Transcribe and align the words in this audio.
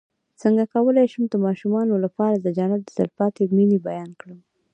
څنګه 0.41 0.63
کولی 0.73 1.05
شم 1.11 1.23
د 1.29 1.35
ماشومانو 1.45 1.95
لپاره 2.05 2.35
د 2.37 2.47
جنت 2.57 2.81
د 2.85 2.89
تل 2.97 3.09
پاتې 3.19 3.41
مینې 3.55 3.79
بیان 3.87 4.09
کړم 4.19 4.39